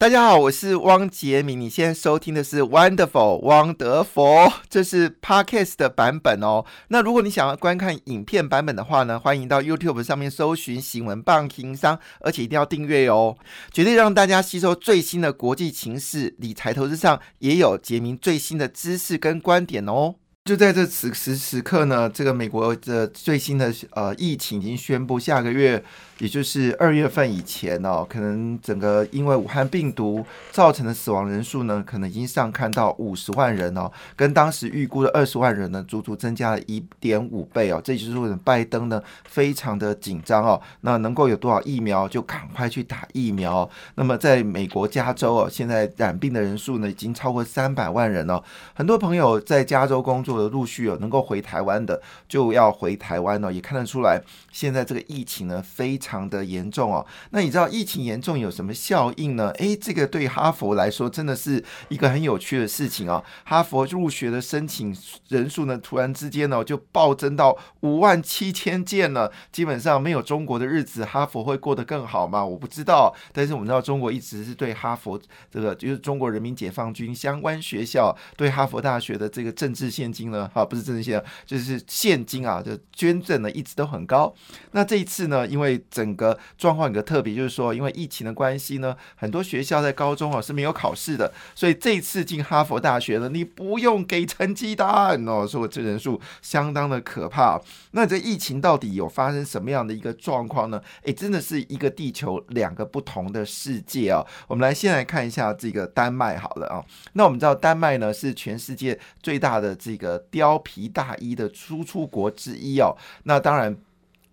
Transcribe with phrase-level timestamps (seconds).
[0.00, 1.60] 大家好，我是汪杰明。
[1.60, 6.64] 你现在收听的是 Wonderful 汪德佛，这是 Podcast 的版本哦。
[6.88, 13.36] 那如果你想要观看影片版本的话呢，欢迎到 YouTube 上面搜寻“新闻棒情商”，而且一定要订阅哦，
[13.70, 20.14] 绝对让大家吸收最新的国际情势，理财投资上也有杰明最新的知识跟观点哦。
[20.46, 25.84] 就在这此时此刻呢，这个美国的最新的呃疫情已经宣布，下个月。
[26.20, 37.80] 也就是二月份以前哦，可能整个因为武汉病毒造成的死亡人数呢，可能已经上看到五十万人哦，跟当时预估的二十万人呢，足足增加了一点五倍哦。
[37.82, 40.60] 这就是为拜登呢非常的紧张哦。
[40.82, 43.68] 那能够有多少疫苗就赶快去打疫苗。
[43.94, 48.42] 那么在美国加州哦，现在染病的人数呢已经超过三百万人哦。
[48.74, 54.20] 很多朋友在加州工作的陆续有能够回台湾的就要回台湾哦，也看得出来
[54.52, 56.09] 现在这个疫情呢非常。
[56.10, 59.50] 常的严重哦，那你知道疫情严重有什么效应呢？
[59.58, 63.22] 诶，这个对哈佛来说真的是一个很有趣的事情哦。
[63.44, 64.96] 哈佛入学的申请
[65.28, 69.30] 人数呢，突然之间呢就暴增到五万七千件了。
[69.52, 72.44] 基本上没有中国的日子，哈佛会过得更好吗？
[72.44, 73.14] 我不知道。
[73.32, 84.34] 但是我们知道中国一直是对哈佛这个就是中国人民解放军相关学校对哈佛大学的这个政治现金呢，哈不是政治现金，就是现金啊，就捐赠呢一直都很高。
[84.72, 97.60] 那这一次呢，因为整个状况有个特别，就是说，因为疫情的关系呢，很多学校在高中啊是没有考试的，所以这次进哈佛大学呢，你不用给成绩单哦，说这人数相当的可怕。
[97.90, 100.80] 那这疫情到底有发生什么样的一个状况呢？
[101.02, 104.24] 诶，真的是一个地球两个不同的世界啊。
[104.48, 106.82] 我们来先来看一下这个丹麦好了啊。
[107.12, 112.96] 那我们知道丹麦呢是全世界最大的这个貂皮大衣的输出国之一哦。
[113.24, 113.76] 那当然。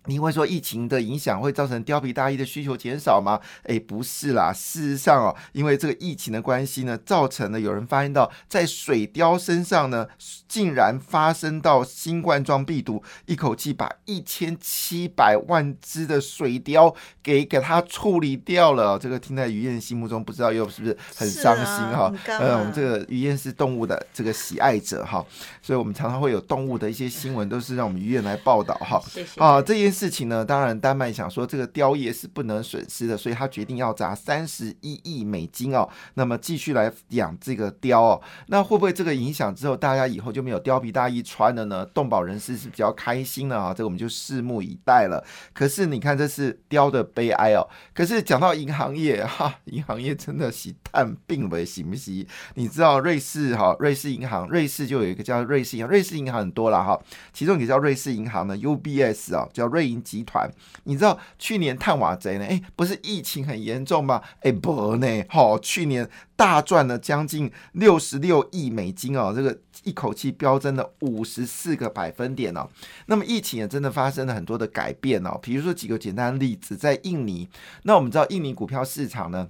[0.08, 3.38] 你会说疫情的影响会造成貂皮大衣的需求减少吗？
[3.64, 4.50] 诶，不是啦。
[4.50, 10.08] 事实上哦，因为这个疫情的关系呢，造成了有人发现到在水貂身上呢，
[10.48, 18.98] 竟然发生到新冠状病毒，一口气把一千七百万只的水貂给给它处理掉了。
[18.98, 22.10] 这个听在于燕心目中，不知道又是不是很伤心哈？
[22.26, 25.22] 嗯，我们这个于燕是动物的这个喜爱者哈，
[25.60, 28.98] 所以我们常常会有动物的一些新闻，都是让我们于燕来报道哈。
[29.06, 29.92] 谢谢啊，这件。
[29.97, 38.22] 事事情呢，当然丹麦想说这个雕业是不能损失的，所以他决定要砸三十一亿美金哦，那么继续来养这个雕哦。
[38.46, 41.84] 那会不会这个影响之后，大家以后就没有貂皮大衣穿了呢？
[41.86, 45.26] 动保人士是比较开心的啊，这个我们就拭目以待了。
[45.52, 47.66] 可是你看，这是雕的悲哀哦。
[47.92, 52.24] 可是讲到银行业 哈，银行业真的是探病为行不行？
[52.54, 56.96] 你知道瑞士哈，瑞士银行，瑞士就有一个叫瑞士银行，瑞士银行很多了哈，
[57.32, 59.87] 其中一个叫瑞士银行呢，UBS 啊，叫瑞。
[59.96, 60.50] 集团，
[60.84, 62.44] 你知道去年探瓦贼呢？
[62.44, 64.22] 哎，不是疫情很严重吗？
[64.40, 72.68] 哎，不呢，好，去年大赚了将近六十六亿美金哦，这个一口气飙增了五十四个百分点哦。
[73.06, 77.48] 那么疫情也真的发生了很多的改变哦，比如说几个简单的例子，在印尼，
[77.84, 79.48] 那我们知道印尼股票市场呢？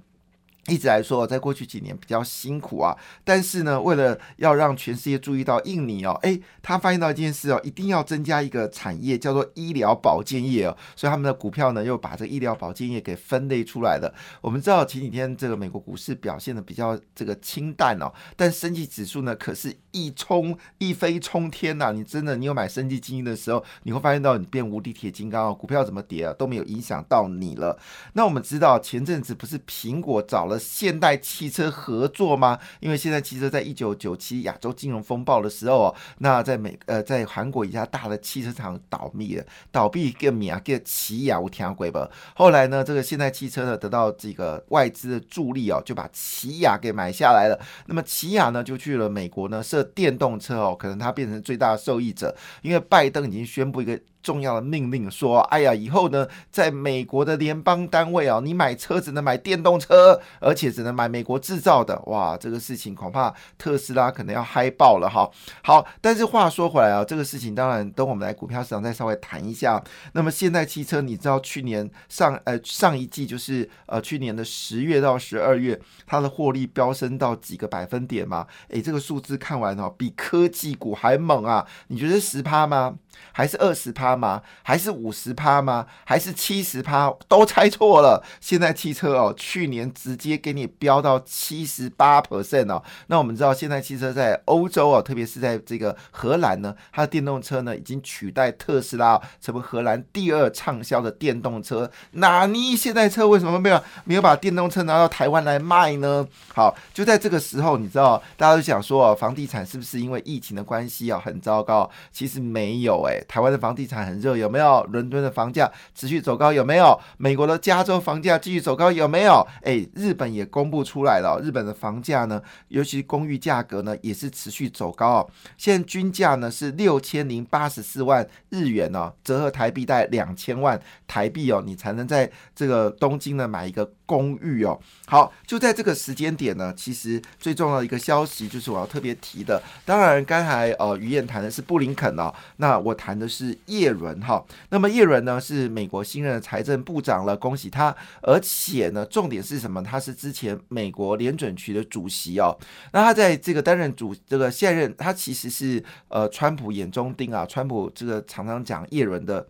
[0.69, 14.13] 一直来说，在过去几年比较辛苦啊，但是呢，为了要让全世界注意到印尼哦，诶，他发现到一件事哦，一定要增加一个产业，叫做医疗保健业哦，所以他们的股票呢，又把这个医疗保健业给分类出来了。
[14.41, 21.91] 我们知道前几天这个美国股市表现的比较这个清淡哦，但升级指数呢，可是一冲一飞冲天呐！
[21.91, 27.79] 你真的，你有买升级基金的时候，你会发现到你变无敌铁金刚哦，股票怎么跌啊都没有影响到你了。
[28.13, 30.58] 那我们知道前阵子不是苹果找了。
[30.59, 32.59] 现代汽车合作吗？
[32.81, 42.09] 因为现在汽车在一九九七亚洲金融风暴的时候哦，那在美呃在韩国一家大的汽车厂倒闭了，倒闭个名啊叫起亚，我听鬼吧？
[42.35, 47.59] 后来呢，这个现代汽车呢得到这个外资的助力哦，就把起亚给买下来了。
[47.85, 53.99] 那么起亚呢就去了美国呢设电动车哦，可能它变成最大的受益者，因为拜登已经宣布一个。
[54.21, 61.99] 重要的命令说：“哎呀，以后呢，在美国的联邦单位啊，你买车只能买电动车，而且只能买美国制造的。
[62.07, 65.29] 哇，这个事情恐怕特斯拉可能要嗨爆了哈。
[65.63, 69.81] 好，但是话说回来啊，这个事情当然等我们来股票市场再稍微谈一下。
[70.13, 78.45] 那么现代汽车，你知道去年上呃上一季就是呃去年的十月到十二月，它的获利飙升到几个百分点吗？
[78.69, 81.65] 诶，这个数字看完哦，比科技股还猛啊！
[81.87, 82.95] 你觉得十趴吗？
[83.31, 84.09] 还是二十趴？
[84.19, 84.41] 吗？
[84.63, 85.85] 还是五十趴吗？
[86.03, 87.09] 还是七十趴？
[87.27, 88.21] 都猜错了。
[88.41, 92.83] 现在汽车哦，去年直接给你飙到七十八 percent 哦。
[93.07, 101.89] 那我们知道，现在汽车在欧洲哦，特别是在这个荷兰呢，它的电动车呢已经取代特斯拉，成为荷兰第二畅销的电动车。
[102.11, 106.27] 那你现在车为什么没有没有把电动车拿到台湾来卖呢？
[106.53, 111.89] 好，就在这个时候，你知道大家都想说，哦房地产是不是因为疫情的关系啊很糟糕？
[112.11, 114.83] 其实没有哎，台湾的房地产很热，有没有？
[114.91, 116.99] 伦敦的房价持续走高，有没有？
[117.17, 119.45] 美国的加州房价继续走高，有没有？
[119.61, 125.29] 哎，日本也公布出来了，日本的房价呢，尤其公寓价格呢，也是持续走高哦。
[125.57, 133.89] 现在均价呢是六千零八十四万日元哦，折合台币大概两千万台币哦，你才能在这个东京呢买一个。
[134.09, 134.75] 公寓哦，
[135.05, 139.61] 好，就在这个时间点呢，其实最重要的一个消息就是我要特别提的。
[139.85, 144.45] 当然，刚才呃于燕谈的是布林肯哦，那我谈的是叶伦哈。
[144.69, 147.95] 那么叶伦呢是美国新任的财政部长了，恭喜他。
[148.21, 149.81] 而且呢，重点是什么？
[149.81, 152.53] 他是之前美国联准局的主席哦。
[152.91, 157.45] 那他在这个担任主这个现任，他其实是呃川普眼中钉啊。
[157.45, 159.47] 川普这个常常讲叶伦的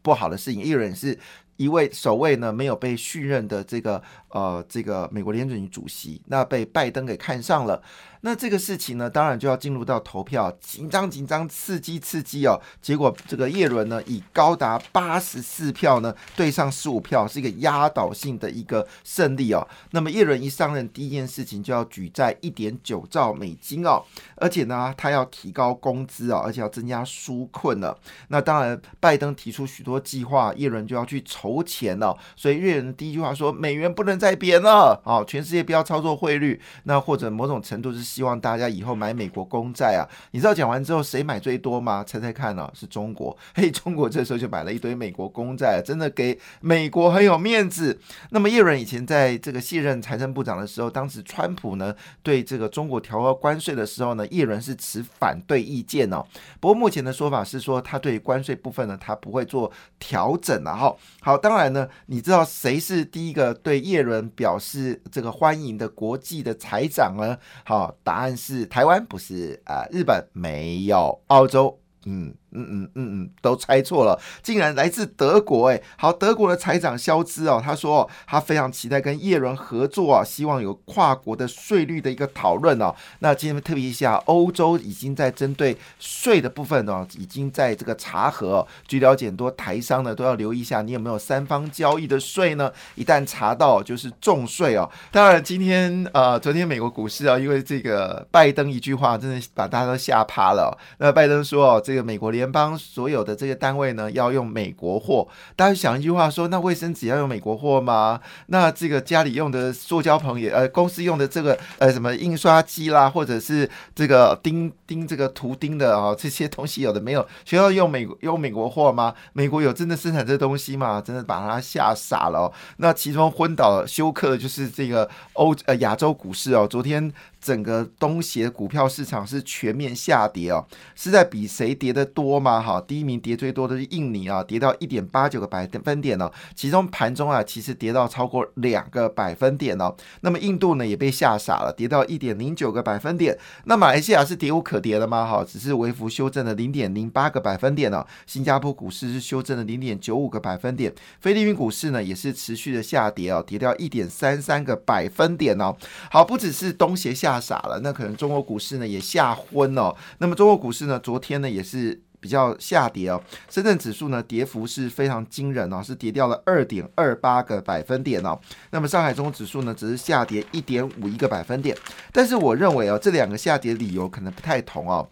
[0.00, 1.18] 不好的事情，叶伦是。
[1.58, 7.80] 一位首位呢没有被续任的这个呃这个美国联准局主席，那被拜登给看上了。
[8.24, 12.56] 那这个事情呢，当然就要进入到投票，紧张紧张，刺激刺激哦。
[12.80, 19.66] 结果这个叶伦呢，以高达八十四票呢对上十五票，是一个压倒性的一个胜利哦。
[19.90, 24.00] 那么叶伦一上任，第一件事情就要举债一点九兆美金哦，
[24.36, 27.98] 而且呢，他要提高工资哦，而且要增加纾困了。
[28.28, 32.16] 那当然，拜登提出许多计划，叶伦就要去筹钱了。
[32.36, 38.11] 所以叶伦第一句话说：“美元不能再贬了哦，全世界不要操作汇率。”那或者某种程度是。
[38.12, 40.04] 希望大家以后买美国公债啊！
[40.32, 42.04] 你知道讲完之后谁买最多吗？
[42.04, 42.70] 猜猜看呢？
[42.74, 43.34] 是中国。
[43.56, 47.98] 嘿，中国这时候就买了一堆美国公债，真的给美国很有面子。
[48.28, 56.22] 那么叶伦以前在这个卸任财政部长的时候，当时川普呢对这个中国调高关税的时候呢，叶伦是持反对意见哦。
[56.60, 60.94] 不过目前的说法是说，他对关税部分呢，他不会做调整了哈。
[61.22, 67.38] 好，当然呢，你知道谁是第一个对叶伦表示这个欢迎的国际的财长呢？
[67.64, 67.96] 好。
[68.02, 72.34] 答案是台湾，不是呃，日本没有，澳洲，嗯。
[72.54, 75.80] 嗯嗯嗯嗯，都猜错了，竟然来自德国哎！
[75.96, 82.94] 好，德国的财长肖兹哦，他说他非常期待跟叶伦合作啊，希望有跨国的税率的一个讨论哦。
[83.20, 88.66] 那今天特别一下，欧洲已经在针对税的部分哦，已经在这个查核。
[88.86, 92.70] 据了解，很多台商呢都要留意一下，你有没有三方交易的税呢？
[92.94, 94.88] 一旦查到，就是重税哦。
[95.10, 100.76] 当然，今天呃，昨天美国股市啊，因为这个拜登一句话，真的把大家都吓趴了。
[100.98, 105.28] 那拜登说哦，这个美国联联邦所有的这个单位呢，要用美国货。
[105.54, 108.20] 大家想一句话说，那卫生纸要用美国货吗？
[108.46, 117.24] 那这个家里用的塑胶盆也，呃，公司用的这个呃什么印刷机啦，或者是这个钉钉这个图钉的啊， 这些东西有的没有？
[117.44, 119.14] 需要用美用美国货吗？
[119.34, 121.00] 美国有真的生产这东西吗？
[121.00, 122.52] 真的把他吓傻了。
[122.78, 127.12] 那其中昏倒休克的就是这个欧呃亚洲股市哦，昨天。
[127.42, 132.60] 整个东协股票市场是全面下跌哦，是在比谁跌的多吗？
[132.62, 139.92] 哈，第一名跌最多的是印尼啊，跌到一点八九个百分点哦，其中盘中啊其实跌到超过两个百分点哦。
[140.20, 143.36] 那么印度呢也被吓傻了，跌到一点零九个百分点。
[143.64, 145.26] 那马来西亚是跌无可跌了吗？
[145.26, 148.06] 哈，只是微幅修正了零点零八个百分点哦。
[148.24, 155.76] 新加坡股市是修正了零点九五个百分点，菲律宾股市呢也是持续的下跌哦，跌掉一点三三个百分点哦。
[156.08, 157.31] 好，不只是东协下。
[157.32, 159.94] 吓傻了，那可能中国股市呢也吓昏哦。
[160.18, 163.22] 那么中国股市呢，昨天呢也是比较下跌哦。
[163.48, 168.38] 深圳指数呢跌幅是非常惊人哦，是跌掉了二点二八个百分点哦。
[168.70, 171.76] 那么上海综合指数呢只是下跌一点五一个百分点。
[172.12, 175.08] 但是我认为哦，这两个下跌理由可能不太同哦。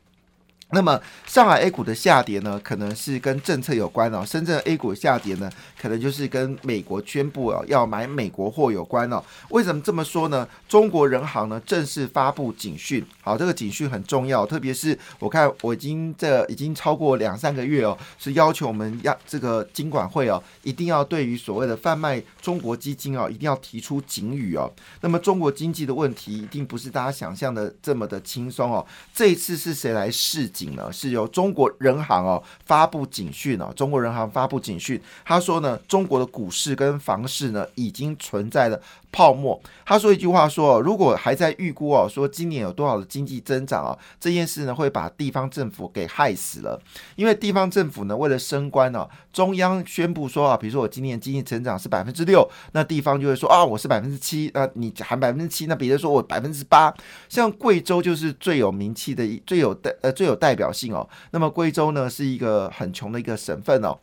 [0.73, 4.25] 那么上海 A 股的下跌呢，可能是跟政策有关哦。
[4.25, 5.51] 深圳 A 股下跌呢，
[5.81, 9.21] 可能就是跟美国宣布哦要买美国货有关哦。
[9.49, 10.47] 为什么这么说呢？
[10.69, 24.73] 中国人行呢正式发布警讯，好，这个警讯很重要，特别是我看我已经这已经超过两三个月哦，是要求我们要这个金管会哦，一定要对于所谓的贩卖中国基金哦，一定要提出警语哦。
[25.01, 28.87] 那么中国经济的问题一定不是大家想象的这么的轻松哦。
[29.13, 30.49] 这一次是谁来试？
[30.61, 38.79] 警呢是由中国人行哦发布警讯哦，中国人行发布警讯，他说呢，中国的股市跟房市呢已经存在了
[39.13, 39.61] 泡沫。
[39.85, 46.81] 他说一句话说，如果还在预估哦，说今年有多少的经济增长啊，这件事呢会把地方政府给害死了。
[47.17, 56.95] 因为地方政府呢为了升官哦，中央宣布说啊，比如说我今年经济增长是百分之六，那地方就会说啊我是百分之七，那你含百分之七，那别人说我百分之八。
[57.29, 61.09] 像贵州就是最有名气的、最有代呃最有代表性哦。
[61.33, 63.99] 那么贵州呢是一个很穷的一个省份哦。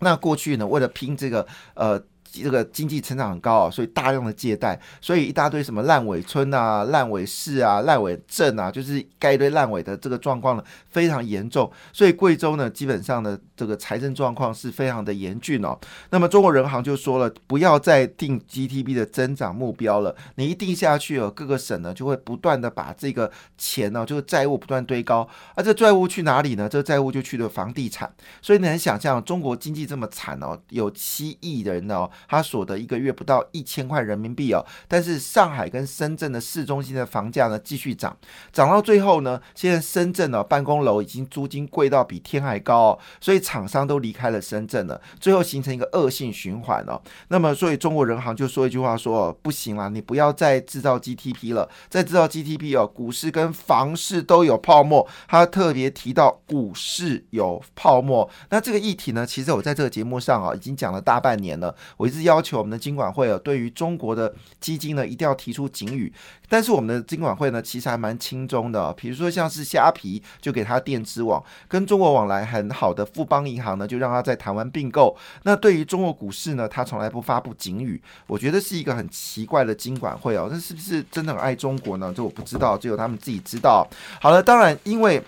[0.00, 2.00] 那过去呢为了拼这个呃。
[2.30, 11.70] 这个经济成长很高啊，所以大量的借贷，所以一大堆什么烂尾村啊、烂尾市啊、烂尾镇啊，就是盖一堆烂尾的这个状况呢，非常严重。
[11.92, 15.78] 所以贵州呢，基本上的，这个财政状况是非常的严峻哦。
[16.10, 26.68] 那么中国人行就说了，不要再定 GTP 的增长目标了，你一定下去哦，各个省呢就会不断的把这个钱呢，就是债务不断堆高，而这债务去哪里呢？
[26.68, 28.12] 这债务就去了房地产。
[28.42, 32.08] 所以你能想象，中国经济这么惨哦，有七亿人哦。
[32.26, 38.16] 他所得一个月不到一千块人民币哦，但是上海跟深圳的市中心的房价呢继续涨，
[38.52, 47.00] 涨到最后呢，现在深圳呢办公楼已经租金贵到比天还高哦，所以厂商都离开了深圳了，最后形成一个恶性循环哦。
[47.28, 55.06] 那么，所以中国人行就说一句话说，不行了，你不要再制造 GTP 了，再制造 GTP 哦，股市跟房市都有泡沫。
[55.28, 62.18] 他特别提到股市有泡沫，那这个议题呢，其实我在这个节目上啊已经讲了大半年了，我一直。
[62.28, 66.12] 要求我们的金管会啊，对于中国的基金呢，一定要提出警语。
[66.46, 68.92] 但是我们的金管会呢，其实还蛮轻松的。
[68.94, 75.16] 比如说像是虾皮，就给他电子网，跟中国往来很好的富邦银行呢，就让他在台湾并购。
[75.44, 78.02] 那对于中国股市呢，他从来不发布警语。
[78.26, 80.48] 我觉得是一个很奇怪的金管会哦。
[80.50, 82.12] 那是不是真的很爱中国呢？
[82.14, 83.88] 这我不知道，只有他们自己知道。
[84.20, 85.22] 好了，当然因为。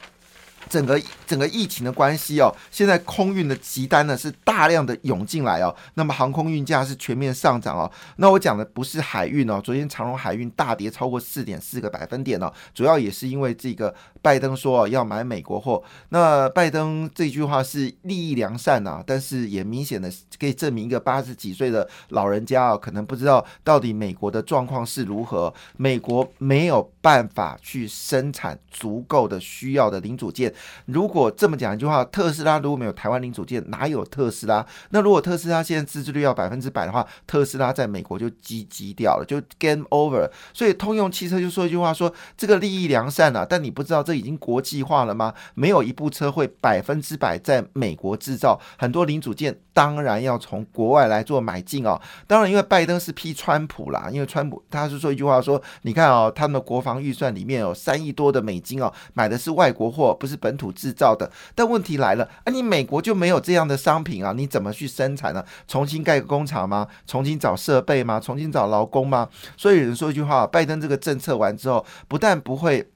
[0.68, 7.90] 整个整个疫情的关系哦，现在空运的急单呢是大量的涌进来哦，那么航空运价是全面上涨哦。
[8.16, 15.82] 那我讲的不是海运哦，昨天长荣海运大跌超过四点四个百分点哦，主要也是因为这个拜登说要买美国货。
[16.10, 30.49] 那拜登这句话是利益良善呐，但是也明显的可以证明一个八十几岁的老人家啊，可能不知道到底美国的状况是如何，美国没有办法去生产足够的需要的零组件。
[30.86, 34.64] 如果这么讲一句话，特斯拉如果没有台湾零组件，哪有特斯拉？
[34.90, 40.30] 那如果特斯拉现在自制率要百分之百的话，特斯拉在美国就积积掉了，就 game over。
[40.52, 45.34] 所以通用汽车就说一句话，说这个利益良善啊，但你不知道这已经国际化了吗？
[45.54, 52.00] 没有一部车会百分之百在美国制造，很多零组件当然要从国外来做买进哦。
[52.26, 60.56] 当然，因为拜登是批川普啦，因为川普他是说一句话说，你看哦，他们的国防预算里面有三亿多的美金哦，买的是外国货，不是本。
[60.60, 62.52] 土制造的，但问题来了啊！
[62.52, 64.34] 你美国就没有这样的商品啊？
[64.36, 65.42] 你怎么去生产呢？
[65.66, 66.86] 重新盖个工厂吗？
[67.06, 68.20] 重新找设备吗？
[68.20, 69.26] 重新找劳工吗？
[69.56, 72.90] 所以有人说一句话：拜登这个政策完之后，不但不会。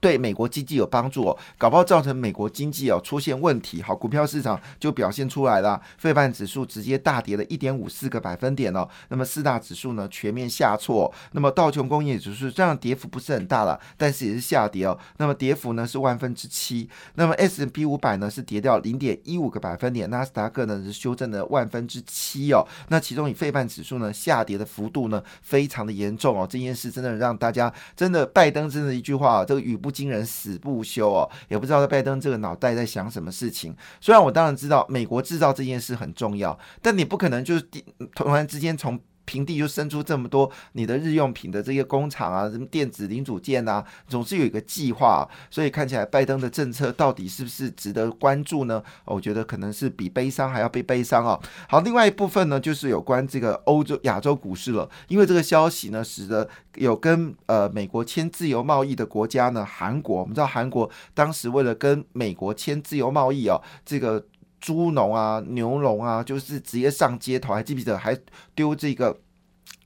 [0.00, 29.90] 对美国经济有帮助哦，搞不好造成美国经济哦出现问题，好，股票市场就表现出来了，费半指数直接大跌了一点五四个百分点哦，那么四大指数呢全面下挫，那么道琼工业指数这样跌幅不是很大了，但是也是下跌哦，那么跌幅呢是万分之七，那么 S P 五百呢是跌掉零点一五个百分点，纳斯达克呢是修正了万分之七哦，那其中以费半指数呢下跌的幅度呢非常的严重哦，这件事真的让大家真的拜登真的一句话啊，这个语不。
[29.98, 33.74] 惊人死不休哦，也不知道拜登这个脑袋在想什么事情。
[34.00, 37.68] 虽然我当然知道美国制造这件事很重要，但你不可能就是
[38.14, 39.00] 突然之间从。
[39.28, 48.82] 平地就生出这么多你的日用品的这些工厂啊，什么电子零组件啊，总是有一个计划，所以看起来拜登的政策到底是不是值得关注呢？
[49.04, 51.38] 我觉得可能是比悲伤还要被悲伤哦。
[51.68, 64.24] 好，另外一部分呢，就是有关这个欧洲、亚洲股市了，因为这个消息呢，使得有跟呃美国签自由贸易的国家呢，韩国，我们知道韩国当时为了跟美国签自由贸易哦，这个。
[64.60, 68.18] 猪农啊，牛农啊，就是直接上街头，还记不记得还
[68.54, 69.16] 丢这个，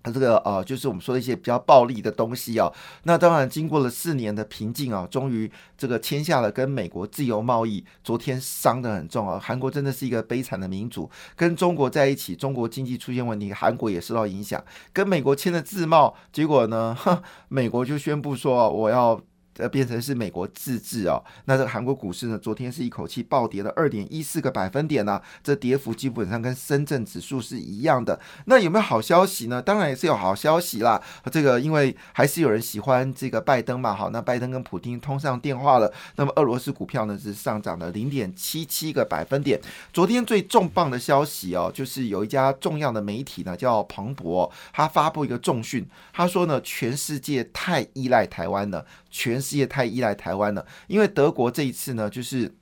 [0.02, 2.72] 他这个呃，就是我们说的一些比较暴力的东西啊。
[3.04, 7.84] 那当然，经过了四年的平静啊，终于这个签下了跟美国自由贸易。
[8.02, 14.62] 昨天伤得很重啊，韩国真的是一个悲惨的民主，跟中国在一起，中国经济出现问题，韩国也受到影响。
[14.92, 16.96] 跟美国签了自贸，结果呢，
[17.48, 19.20] 美国就宣布说我要。
[19.58, 21.22] 呃，变成是美国自治哦。
[21.44, 28.18] 那这个韩国股市呢，昨天是一口气暴跌了二点一四个百分点呢，这跌幅基本上跟深圳指数是一样的。
[28.46, 29.60] 那有没有好消息呢？
[29.60, 31.00] 当然也是有好消息啦。
[31.30, 35.92] 这个因为还是有人喜欢这个拜登嘛，好，那拜登跟普京通上电话了。
[36.16, 39.60] 那么俄罗斯股票呢是上涨了零点七七个百分点。
[39.92, 48.84] 昨天最重磅的消息哦，就是有一家重要的媒体呢叫彭博，他发布一个重讯，他说呢，全世界太依赖台湾了。
[49.12, 52.52] 全世界太依赖台湾了，因为德国这一次呢，就是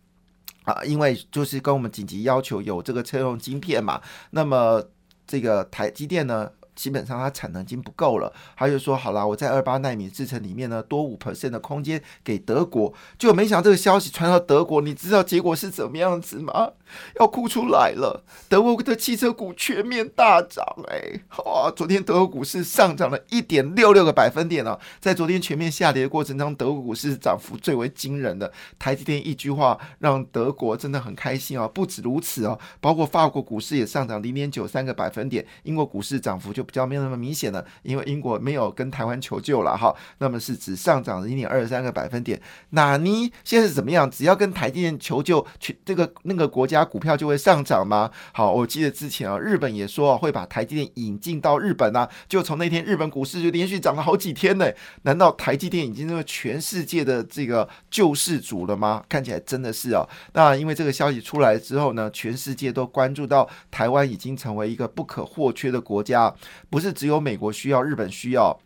[0.64, 4.02] 啊，因为就是跟我们紧急要求有这个车用晶片嘛，
[4.32, 4.84] 那么
[5.26, 6.50] 这个台积电呢。
[6.76, 16.70] 基本上它产能已经不够了，他就说好了，我在二八纳米制程里面呢多五 percent 的空间给德国，就没想到这个消息传到德国，你知道结果是怎么样子吗？
[17.18, 36.64] 要哭出来了，德国的汽车股全面大涨，哎，哇，昨天德国股市上涨了一点六六个百分点哦，在昨天全面下跌的过程中，德国股市涨幅最为惊人的，台积电一句话让德国真的很开心啊，不止如此哦，包括法国股市也上涨零点九三个百分点，英国股市涨幅就。
[36.70, 42.40] 比较没有那么明显了，因为英国没有跟台湾求救了哈，那么是只上涨零点二三个百分点。
[42.70, 44.08] 纳尼现在是怎么样？
[44.08, 48.10] 只要跟台积电求救，去这个那个国家股票就会上涨吗？
[48.32, 54.66] 好，我记得之前啊，日本也说啊会把台积电引进到日本啊，就从那天日本股市就连续涨了好几天呢。
[55.02, 59.02] 难道台积电已经是全世界的这个救世主了吗？
[59.08, 60.06] 看起来真的是哦。
[60.32, 66.32] 那因为这个消息出来之后呢，全世界都关注到台湾已经成为一个不可或缺的国家。
[66.68, 68.58] 不是只有美国需要，日本需要，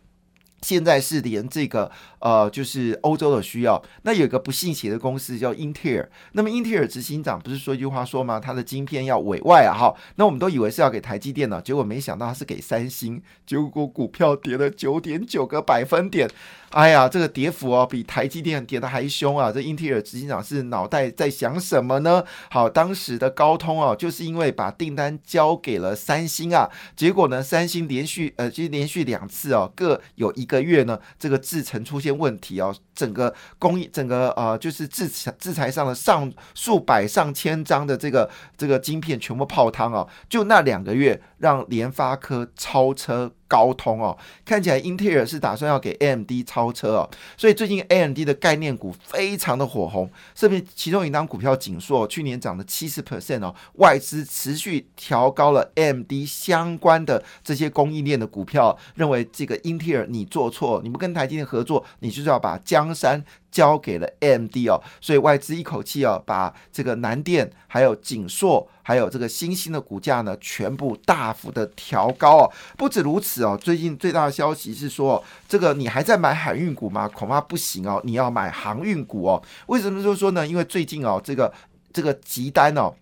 [0.61, 3.81] 现在是连这个呃，就是欧洲的需要。
[4.03, 8.39] 那有个不信邪的公司叫英特尔，那么英特尔执行长不是说一句话说吗？
[8.39, 16.29] 他的晶片要委外啊，哈，那我们都以为是要给台积电呢，结果没想到他是给三星，结果股票跌了九点九个百分点。
[16.71, 19.49] 哎呀，这个跌幅哦，比台积电跌的还凶啊！
[19.49, 22.21] 这英特尔执行长是脑袋在想什么呢？
[22.49, 35.07] 好，当时的高通哦，就是因为把订单交给了三星啊，结果呢，三星连续呃，其实连续两次哦，各有一一个月呢，这个制程出现问题哦，整个工艺，整个呃，就是制
[35.39, 43.31] 制裁上的上数百上千张的这个这个晶片全部泡汤哦，就那两个月，让联发科超车。
[43.47, 63.23] 高通哦，看起来英特尔是打算要给 AMD 超车哦，所以最近 AMD 的概念股非常的火红，甚至其中一张股票锦硕去年涨了七十 percent 哦，外资持续调高了 AMD 相关的这些供应链的股票，认为这个英特尔你做错，你不跟台积电合作，你就是要把江山。
[63.55, 72.51] 交给了 AMD 哦，所以外资一口气哦，把这个南电、还有景硕、还有这个新兴的股价呢，全部大幅的调高哦。
[72.77, 77.07] 不止如此哦，最近最大的消息是说，这个你还在买海运股吗？
[77.07, 79.41] 恐怕不行哦，你要买航运股哦。
[79.67, 80.45] 为什么就说呢？
[80.45, 81.53] 因为最近哦，这个
[81.93, 82.93] 这个急单哦。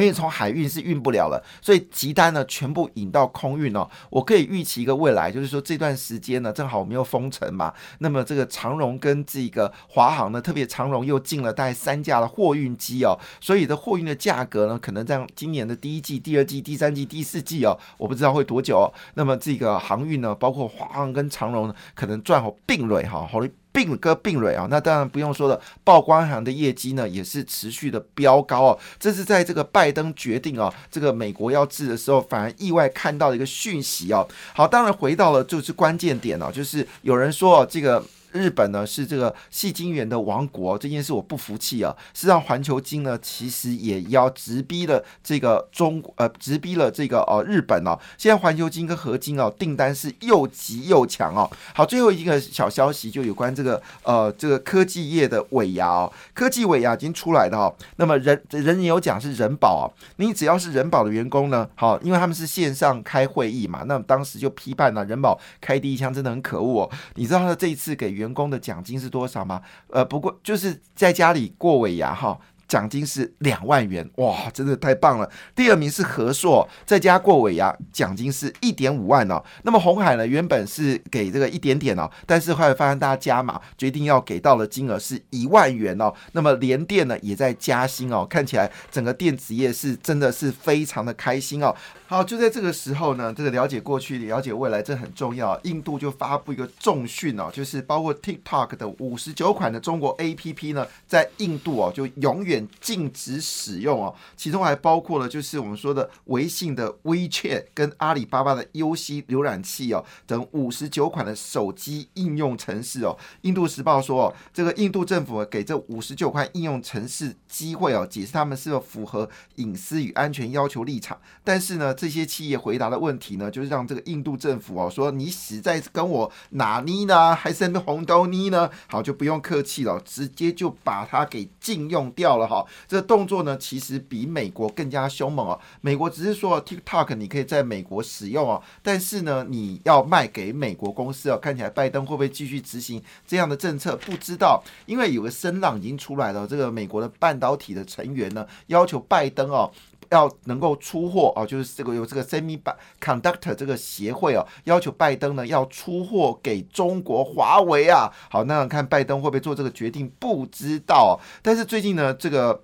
[0.00, 3.88] 因为从海运是运不了了，所以急单呢全部引到空运哦。
[4.10, 18.78] 我可以预期一个未来，就是说这段时间呢，正好我们又封城嘛，那么这个长荣跟这个华航呢，特别长荣又进了大概三架的货运机哦，所以的货运的价格呢，可能在今年的第一季、第二季、第三季、第四季哦，我不知道会多久。
[18.78, 18.92] 哦。
[19.14, 23.40] 那么这个航运呢，包括华航跟长荣呢，可能赚好并蕊哈，好
[23.78, 25.60] 并割并蕊啊，那当然不用说了。
[25.84, 28.76] 曝光行的业绩呢，也是持续的飙高啊。
[28.98, 34.26] 这是在这个拜登决定啊，这个美国要治的时候，反而意外看到的一个讯息啊。
[34.52, 38.04] 好，当然回到了就是关键点哦，就是有人说这个。
[38.38, 41.94] 日本呢是这个细晶圆的王国，这件事我不服气啊！
[42.14, 47.98] 实际上，环球金呢其实也要直逼了这个中呃，直逼了这个呃日本哦。
[48.16, 51.50] 现在环球金跟合金哦订单是又急又强哦。
[51.74, 57.74] 好，最后一个小消息就有关这个呃这个科技业的尾牙哦，科技尾牙已经出来的哦。
[57.96, 59.84] 那么人人人有讲是人保啊，
[60.16, 66.90] 你只要是人保的员工呢，好，因为他们是线上开会议嘛，那么当时就批判了人保开第一枪真的很可恶哦。
[67.14, 69.62] 你知道他这一次给员员工的奖金是多少吗？
[69.88, 72.38] 呃，不过就是在家里过尾牙哈。
[72.68, 75.28] 奖金是两万元，哇，真的太棒了！
[75.56, 79.42] 第二名是和硕，在家过尾牙，奖金是一点五万哦。
[79.62, 86.12] 那么红海呢，原本是给这个一点点哦，但是后来发现大家加码，决定要给到的金额是一万元哦。
[86.32, 91.74] 那么联电呢，也在加薪哦，看起来整个电子业是真的是非常的开心哦。
[92.06, 95.58] 好，就在这个时候呢，这个了解过去、了解未来，这很重要。
[95.62, 102.57] 印度就发布一个重讯哦，就是包括 TikTok 的五十九款的中国 APP 呢，在印度哦，就永远。
[102.80, 113.16] 禁止使用哦，其中还包括了就是我们说的微信的 WeChat 跟阿里巴巴的 UC 浏览器哦等五十九款的手机应用程式哦。
[113.42, 121.16] 印度时报说哦，这个印度政府给这五十九款应用程式机会哦，解释他们是否符合隐私与安全要求立场。
[121.44, 128.70] 但是呢，这些企业回答的问题呢，就是让这个印度政府哦说你实在跟我哪尼呢，还是红豆呢呢？
[128.88, 132.64] 好，就不用客气了，直接就把它给禁用掉了哈。
[132.88, 135.60] 这个动作呢，其实比美国更加凶猛哦。
[135.80, 141.36] 美国只是说 TikTok 你可以在美国使用哦，但是呢，你要卖给美国公司哦。
[141.36, 143.96] 看起来拜登会不会继续执行这样的政策？
[143.98, 149.70] 不知道，因为有个声浪已经出来了，这个美国的半导体的成员呢，要求拜登哦。
[150.10, 158.10] 要能够出货哦，就是这个有这个 Semiconductor 这个协会哦，要求拜登呢要出货给中国华为啊。
[158.30, 161.20] 好，那看拜登会不会做这个决定，不知道。
[161.42, 162.62] 但是最近呢，这个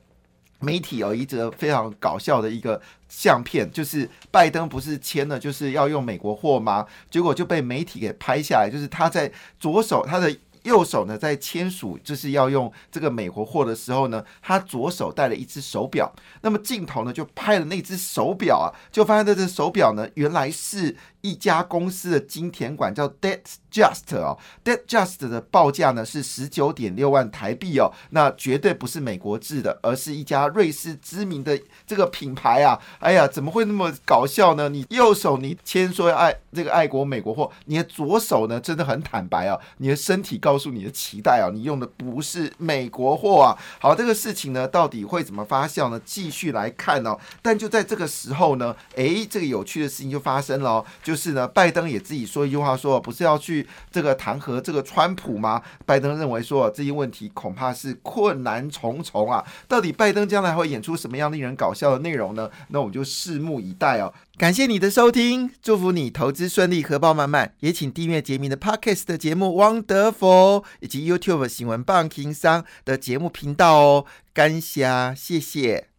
[0.60, 6.86] 媒体有一则非常搞笑的一个相片，就是拜登不是签了就是要用美国货吗？
[7.10, 10.34] 结果就被媒体给拍下来，就是他在左手他的。
[10.64, 16.12] 右手呢，在签署就是要用这个美国货的时候呢，他左手戴了一只手表。
[16.42, 20.96] 那么镜头呢，就拍了那只手表啊，就发现这只手表呢，原来是。
[21.24, 23.40] 一家公司的金田馆叫 Debt
[23.72, 32.78] Just 哦，Debt Just 的报价呢是十九点六万台币哦，那绝对不是美国制的，而是一家瑞士知名的这个品牌啊！
[32.98, 34.68] 哎呀，怎么会那么搞笑呢？
[34.68, 43.58] 你右手你签说爱这个爱国美国货，你的左手呢真的很坦白啊，你的身体告诉你的期待啊，你用的不是美国货啊！
[43.80, 45.98] 好，这个事情呢到底会怎么发酵呢？
[46.04, 47.18] 继续来看哦。
[47.40, 51.13] 但就在这个时候呢，诶，这个有趣的事情就发生了，就。
[51.14, 55.62] 就是呢，拜登也自己说一句话，说不是要去这个弹劾这个川普吗？
[55.86, 59.46] 拜登认为说这些问题恐怕是困难重重啊。
[59.68, 62.50] 到底拜登将来会演出什么样令人搞笑的内容呢？
[62.70, 64.12] 那我们就拭目以待哦。
[64.36, 67.54] 感谢你的收听，祝福你投资顺利，荷包满满。
[67.60, 69.46] 也请订阅杰明的 Podcast 的节目
[69.84, 74.04] 《Wonderful》，以及 YouTube 新闻棒情商的节目频道哦。
[74.32, 75.93] 感谢，谢谢。